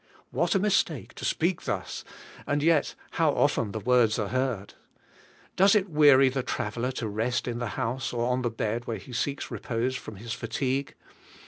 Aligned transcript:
What 0.31 0.55
a 0.55 0.59
mistake 0.59 1.13
to 1.13 1.25
speak 1.25 1.65
thus, 1.65 2.03
and 2.47 2.63
yet 2.63 2.95
how 3.11 3.29
often 3.33 3.71
the 3.71 3.79
words 3.79 4.17
are 4.17 4.29
heard! 4.29 4.73
Does 5.55 5.75
it 5.75 5.91
weary 5.91 6.27
the 6.29 6.41
traveller 6.41 6.91
to 6.93 7.07
rest 7.07 7.47
in 7.47 7.59
the 7.59 7.67
house 7.77 8.11
or 8.11 8.25
on 8.25 8.41
the 8.41 8.49
bed 8.49 8.87
where 8.87 8.97
he 8.97 9.13
seeks 9.13 9.51
repose 9.51 9.95
from 9.95 10.15
his 10.15 10.33
fatigue? 10.33 10.95